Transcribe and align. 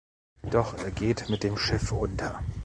Doch 0.49 0.79
er 0.79 0.89
geht 0.89 1.29
mit 1.29 1.43
dem 1.43 1.57
Schiff 1.59 1.91
unter. 1.91 2.39